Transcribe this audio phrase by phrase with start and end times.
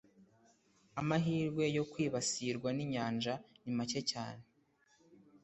[1.01, 4.43] amahirwe yo kwibasirwa ninyanja ni make cyane